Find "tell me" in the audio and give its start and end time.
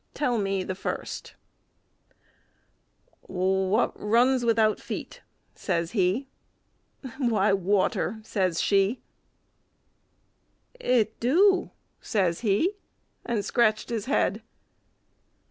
0.15-0.63